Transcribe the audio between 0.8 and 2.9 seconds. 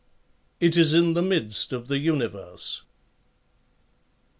in the midst of the universe.